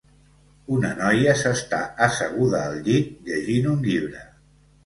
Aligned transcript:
Una 0.77 0.89
noia 1.01 1.35
s'està 1.41 1.81
asseguda 2.07 2.65
al 2.71 2.81
llit 2.89 3.13
llegint 3.31 3.69
un 3.75 3.89
llibre. 3.89 4.27